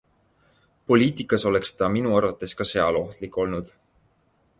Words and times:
Poliitikas 0.91 1.45
oleks 1.49 1.75
ta 1.81 1.89
minu 1.97 2.15
arvates 2.21 2.57
ka 2.61 2.67
seal 2.71 2.99
ohtlik 3.03 3.39
olnud. 3.45 3.71